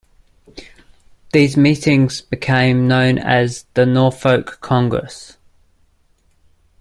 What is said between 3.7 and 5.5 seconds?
the Norfolk Congress.